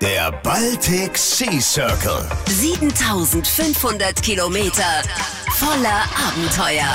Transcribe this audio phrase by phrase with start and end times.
[0.00, 2.24] Der Baltic Sea Circle.
[2.46, 5.02] 7500 Kilometer
[5.50, 6.86] voller Abenteuer.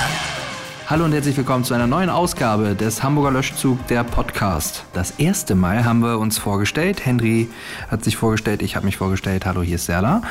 [0.88, 4.86] Hallo und herzlich willkommen zu einer neuen Ausgabe des Hamburger Löschzug, der Podcast.
[4.94, 7.06] Das erste Mal haben wir uns vorgestellt.
[7.06, 7.50] Henry
[7.90, 9.46] hat sich vorgestellt, ich habe mich vorgestellt.
[9.46, 10.22] Hallo, hier ist Serla.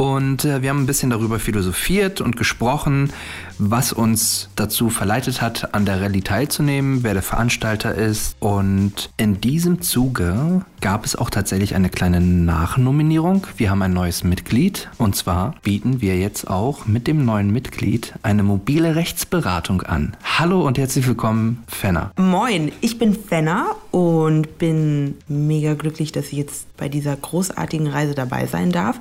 [0.00, 3.12] Und äh, wir haben ein bisschen darüber philosophiert und gesprochen,
[3.58, 8.34] was uns dazu verleitet hat, an der Rallye teilzunehmen, wer der Veranstalter ist.
[8.40, 13.46] Und in diesem Zuge gab es auch tatsächlich eine kleine Nachnominierung.
[13.58, 14.88] Wir haben ein neues Mitglied.
[14.96, 20.16] Und zwar bieten wir jetzt auch mit dem neuen Mitglied eine mobile Rechtsberatung an.
[20.24, 22.10] Hallo und herzlich willkommen, Fenner.
[22.16, 28.14] Moin, ich bin Fenner und bin mega glücklich, dass ich jetzt bei dieser großartigen Reise
[28.14, 28.98] dabei sein darf.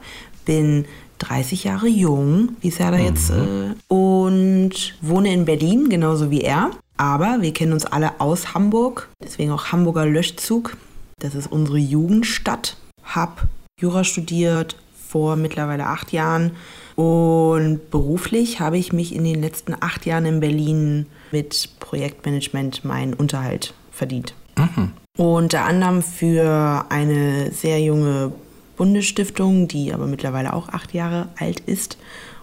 [0.49, 0.85] Bin
[1.19, 3.03] 30 Jahre jung, wie Serda mhm.
[3.03, 6.71] jetzt, äh, und wohne in Berlin, genauso wie er.
[6.97, 10.75] Aber wir kennen uns alle aus Hamburg, deswegen auch Hamburger Löschzug.
[11.19, 12.77] Das ist unsere Jugendstadt.
[13.03, 13.45] Hab
[13.79, 14.75] Jura studiert
[15.07, 16.53] vor mittlerweile acht Jahren
[16.95, 23.13] und beruflich habe ich mich in den letzten acht Jahren in Berlin mit Projektmanagement meinen
[23.13, 24.33] Unterhalt verdient.
[24.57, 24.93] Mhm.
[25.15, 28.31] Unter anderem für eine sehr junge
[28.79, 31.97] Bundesstiftung, die aber mittlerweile auch acht Jahre alt ist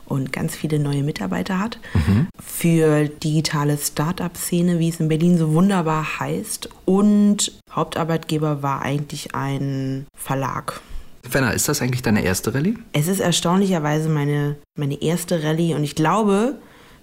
[0.04, 1.78] und ganz viele neue Mitarbeiter hat.
[1.94, 2.28] Mhm.
[2.38, 6.68] Für digitale Start-up-Szene, wie es in Berlin so wunderbar heißt.
[6.84, 10.82] Und Hauptarbeitgeber war eigentlich ein Verlag.
[11.26, 12.76] Fenner, ist das eigentlich deine erste Rallye?
[12.92, 16.56] Es ist erstaunlicherweise meine, meine erste Rallye und ich glaube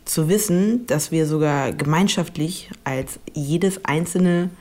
[0.06, 4.52] zu wissen, dass wir sogar gemeinschaftlich als jedes einzelne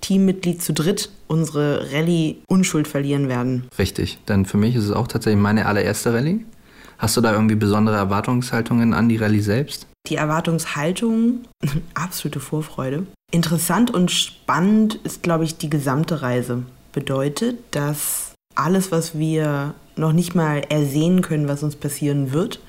[0.00, 3.64] Teammitglied zu dritt unsere Rallye Unschuld verlieren werden.
[3.78, 6.44] Richtig, denn für mich ist es auch tatsächlich meine allererste Rallye.
[6.98, 9.86] Hast du da irgendwie besondere Erwartungshaltungen an die Rallye selbst?
[10.06, 11.40] Die Erwartungshaltung,
[11.94, 13.06] absolute Vorfreude.
[13.30, 16.62] Interessant und spannend ist, glaube ich, die gesamte Reise.
[16.92, 22.60] Bedeutet, dass alles, was wir noch nicht mal ersehen können, was uns passieren wird,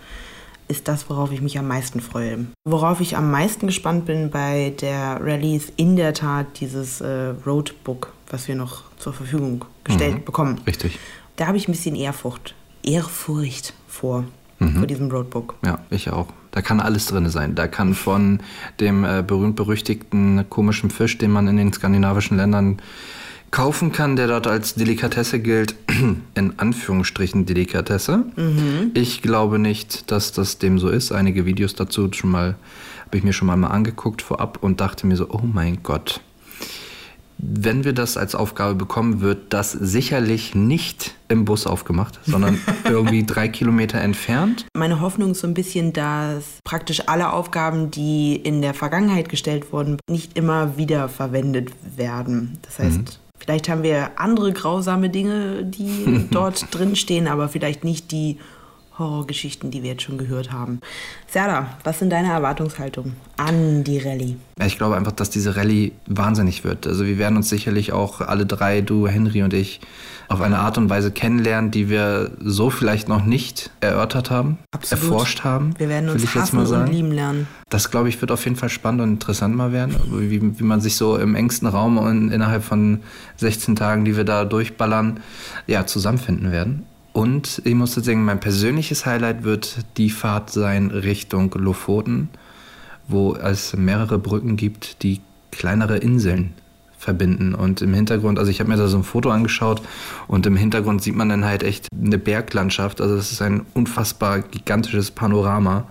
[0.68, 2.48] ist das, worauf ich mich am meisten freue.
[2.66, 7.34] Worauf ich am meisten gespannt bin bei der Rallye ist in der Tat dieses äh,
[7.46, 10.26] Roadbook, was wir noch zur Verfügung gestellt mhm.
[10.26, 10.62] bekommen.
[10.68, 11.00] Richtig.
[11.36, 14.26] Da habe ich ein bisschen Ehrfurcht, Ehrfurcht vor,
[14.60, 14.78] mhm.
[14.78, 15.56] vor diesem Roadbook.
[15.64, 16.28] Ja, ich auch.
[16.52, 17.54] Da kann alles drin sein.
[17.54, 18.40] Da kann von
[18.80, 22.82] dem äh, berühmt-berüchtigten komischen Fisch, den man in den skandinavischen Ländern
[23.52, 25.76] kaufen kann, der dort als Delikatesse gilt,
[26.36, 28.26] in Anführungsstrichen Delikatesse.
[28.36, 28.92] Mhm.
[28.94, 31.12] Ich glaube nicht, dass das dem so ist.
[31.12, 32.56] Einige Videos dazu schon mal
[33.08, 36.20] habe ich mir schon mal, mal angeguckt vorab und dachte mir so, oh mein Gott.
[37.38, 43.26] Wenn wir das als Aufgabe bekommen, wird das sicherlich nicht im Bus aufgemacht, sondern irgendwie
[43.26, 44.66] drei Kilometer entfernt.
[44.76, 49.72] Meine Hoffnung ist so ein bisschen, dass praktisch alle Aufgaben, die in der Vergangenheit gestellt
[49.72, 52.58] wurden, nicht immer wieder verwendet werden.
[52.64, 58.12] Das heißt, mhm Vielleicht haben wir andere grausame Dinge, die dort drinstehen, aber vielleicht nicht
[58.12, 58.38] die
[58.98, 60.80] Horrorgeschichten, die wir jetzt schon gehört haben.
[61.28, 64.38] Serda, was sind deine Erwartungshaltungen an die Rallye?
[64.66, 66.88] Ich glaube einfach, dass diese Rallye wahnsinnig wird.
[66.88, 69.80] Also wir werden uns sicherlich auch alle drei, du, Henry und ich,
[70.30, 75.04] auf eine Art und Weise kennenlernen, die wir so vielleicht noch nicht erörtert haben, Absolut.
[75.04, 75.74] erforscht haben.
[75.78, 77.48] Wir werden uns hassen und lieben lernen.
[77.70, 80.82] Das, glaube ich, wird auf jeden Fall spannend und interessant mal werden, wie, wie man
[80.82, 83.02] sich so im engsten Raum und innerhalb von
[83.38, 85.20] 16 Tagen, die wir da durchballern,
[85.66, 86.86] ja, zusammenfinden werden.
[87.18, 92.30] Und ich muss sagen, mein persönliches Highlight wird die Fahrt sein Richtung Lofoten,
[93.08, 96.54] wo es mehrere Brücken gibt, die kleinere Inseln
[97.00, 97.56] verbinden.
[97.56, 99.82] Und im Hintergrund, also ich habe mir da so ein Foto angeschaut
[100.28, 103.02] und im Hintergrund sieht man dann halt echt eine Berglandschaft.
[103.02, 105.88] Also es ist ein unfassbar gigantisches Panorama.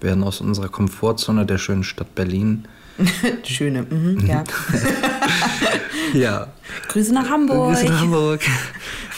[0.00, 2.66] Wir werden aus unserer Komfortzone der schönen Stadt Berlin.
[3.44, 4.42] Schöne, mhm, ja.
[6.14, 6.46] ja.
[6.88, 7.76] Grüße nach Hamburg.
[7.76, 8.40] Grüße nach Hamburg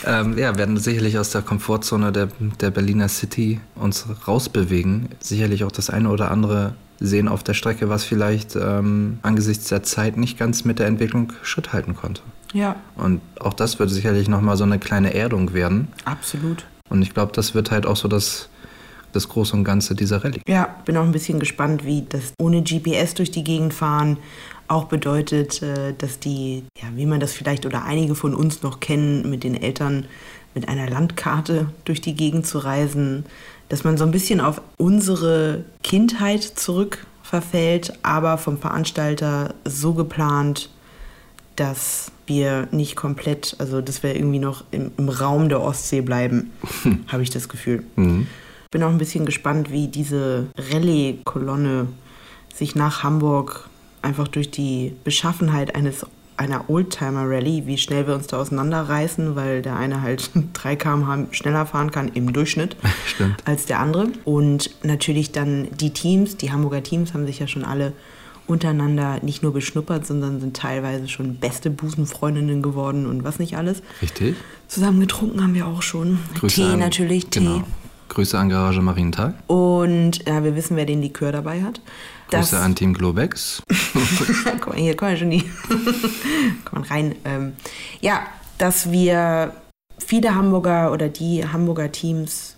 [0.06, 2.28] ähm, ja, werden sicherlich aus der Komfortzone der,
[2.60, 5.08] der Berliner City uns rausbewegen.
[5.20, 9.82] Sicherlich auch das eine oder andere sehen auf der Strecke, was vielleicht ähm, angesichts der
[9.82, 12.22] Zeit nicht ganz mit der Entwicklung Schritt halten konnte.
[12.52, 12.76] Ja.
[12.96, 15.88] Und auch das wird sicherlich nochmal so eine kleine Erdung werden.
[16.04, 16.66] Absolut.
[16.88, 18.48] Und ich glaube, das wird halt auch so das,
[19.12, 20.42] das Große und Ganze dieser Rallye.
[20.46, 24.18] Ja, bin auch ein bisschen gespannt, wie das ohne GPS durch die Gegend fahren
[24.70, 28.80] auch bedeutet, äh, dass die, ja, wie man das vielleicht oder einige von uns noch
[28.80, 30.06] kennen, mit den Eltern
[30.54, 33.24] mit einer Landkarte durch die Gegend zu reisen,
[33.68, 40.70] dass man so ein bisschen auf unsere Kindheit zurückverfällt, aber vom Veranstalter so geplant,
[41.54, 46.52] dass wir nicht komplett, also dass wir irgendwie noch im, im Raum der Ostsee bleiben,
[47.08, 47.84] habe ich das Gefühl.
[47.96, 48.26] Mhm.
[48.70, 51.88] Bin auch ein bisschen gespannt, wie diese Rallye-Kolonne
[52.54, 53.68] sich nach Hamburg
[54.02, 56.06] einfach durch die Beschaffenheit eines
[56.36, 61.66] einer Oldtimer-Rallye, wie schnell wir uns da auseinanderreißen, weil der eine halt 3 km/h schneller
[61.66, 62.76] fahren kann im Durchschnitt
[63.06, 63.36] Stimmt.
[63.46, 64.08] als der andere.
[64.24, 67.92] Und natürlich dann die Teams, die Hamburger Teams haben sich ja schon alle
[68.46, 73.82] untereinander nicht nur beschnuppert, sondern sind teilweise schon beste Busenfreundinnen geworden und was nicht alles.
[74.02, 74.34] Richtig.
[74.66, 76.18] Zusammen getrunken haben wir auch schon.
[76.48, 77.40] Tee an- natürlich, Tee.
[77.40, 77.62] Genau.
[78.10, 79.34] Grüße an Garage Marientag.
[79.46, 81.80] Und ja, wir wissen, wer den Likör dabei hat.
[82.30, 83.62] Grüße an Team Globex.
[84.60, 85.44] Guck mal, hier kann man schon die.
[86.72, 87.14] man rein.
[87.24, 87.52] Ähm,
[88.00, 88.26] ja,
[88.58, 89.54] dass wir
[89.98, 92.56] viele Hamburger oder die Hamburger Teams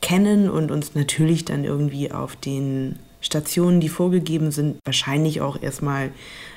[0.00, 6.10] kennen und uns natürlich dann irgendwie auf den Stationen, die vorgegeben sind, wahrscheinlich auch erstmal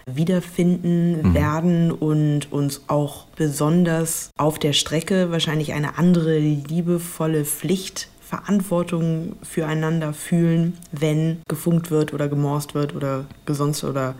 [0.05, 9.35] wiederfinden werden und uns auch besonders auf der Strecke wahrscheinlich eine andere liebevolle Pflicht Verantwortung
[9.43, 14.15] füreinander fühlen, wenn gefunkt wird oder gemorst wird oder gesonst oder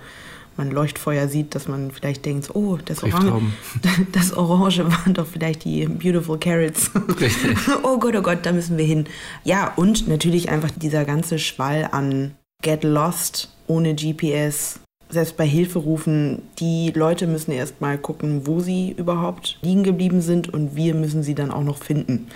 [0.58, 3.54] man Leuchtfeuer sieht, dass man vielleicht denkt, oh, das Orange,
[4.12, 6.92] das Orange waren doch vielleicht die Beautiful Carrots.
[7.22, 7.58] Richtig.
[7.84, 9.06] oh Gott, oh Gott, da müssen wir hin.
[9.46, 14.82] Ja, und natürlich einfach dieser ganze Schwall an Get Lost ohne GPS.
[15.08, 20.76] Selbst bei Hilferufen, die Leute müssen erstmal gucken, wo sie überhaupt liegen geblieben sind und
[20.76, 22.28] wir müssen sie dann auch noch finden.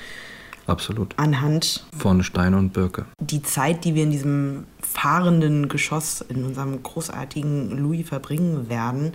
[0.67, 1.13] Absolut.
[1.17, 3.06] Anhand Vorne Steine und Birke.
[3.19, 9.13] die Zeit, die wir in diesem fahrenden Geschoss in unserem großartigen Louis verbringen werden,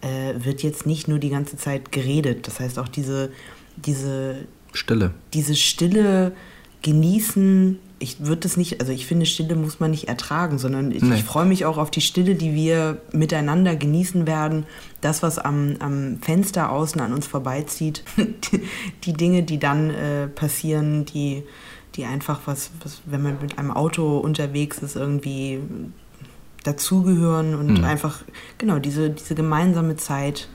[0.00, 2.46] äh, wird jetzt nicht nur die ganze Zeit geredet.
[2.46, 3.30] Das heißt auch diese,
[3.76, 5.12] diese, Stille.
[5.32, 6.32] diese Stille
[6.82, 7.78] genießen.
[8.02, 11.14] Ich würde das nicht, also ich finde, Stille muss man nicht ertragen, sondern ich, Nee.
[11.16, 14.66] ich freue mich auch auf die Stille, die wir miteinander genießen werden.
[15.00, 18.62] Das, was am, am Fenster außen an uns vorbeizieht, die,
[19.04, 21.44] die Dinge, die dann äh, passieren, die,
[21.94, 25.60] die einfach was, was, wenn man mit einem Auto unterwegs ist, irgendwie
[26.64, 27.84] dazugehören und Mhm.
[27.84, 28.22] einfach,
[28.58, 30.48] genau, diese, diese gemeinsame Zeit,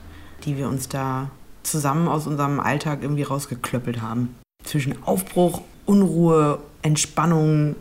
[0.44, 1.30] die wir uns da
[1.62, 4.34] zusammen aus unserem Alltag irgendwie rausgeklöppelt haben.
[4.64, 7.74] Zwischen Aufbruch, Unruhe, Entspannung,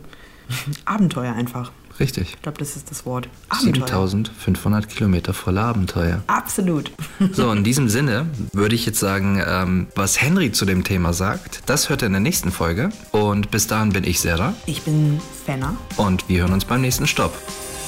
[0.86, 1.72] Abenteuer einfach.
[2.00, 2.36] Richtig.
[2.36, 3.28] Ich glaube, das ist das Wort.
[3.50, 4.08] Abenteuer.
[4.08, 6.22] 7500 Kilometer voller Abenteuer.
[6.28, 6.92] Absolut.
[7.34, 11.64] So, in diesem Sinne würde ich jetzt sagen, ähm, was Henry zu dem Thema sagt,
[11.66, 12.92] das hört ihr in der nächsten Folge.
[13.12, 15.76] Und bis dahin bin ich Sarah Ich bin Fenner.
[15.98, 17.34] und wir hören uns beim nächsten Stopp.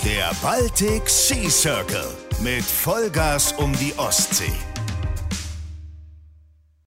[0.03, 2.07] Der Baltic Sea Circle
[2.41, 4.51] mit Vollgas um die Ostsee.